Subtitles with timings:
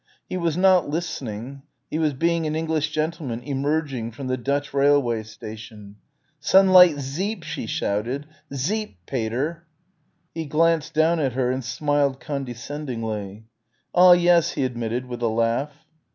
[0.27, 1.61] He was not listening.
[1.91, 5.97] He was being an English gentleman, "emerging" from the Dutch railway station.
[6.39, 8.25] "Sunlight Zeep," she shouted.
[8.51, 9.67] "Zeep, Pater!"
[10.33, 13.43] He glanced down at her and smiled condescendingly.
[13.93, 15.85] "Ah, yes," he admitted with a laugh.